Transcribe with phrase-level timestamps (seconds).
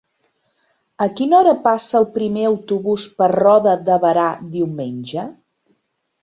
[1.05, 4.25] A quina hora passa el primer autobús per Roda de Berà
[4.57, 5.29] diumenge?